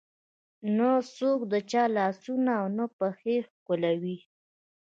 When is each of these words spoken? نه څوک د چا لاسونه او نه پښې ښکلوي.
نه 0.77 0.89
څوک 1.17 1.39
د 1.51 1.53
چا 1.71 1.83
لاسونه 1.97 2.51
او 2.61 2.67
نه 2.77 2.85
پښې 2.97 3.35
ښکلوي. 3.49 4.17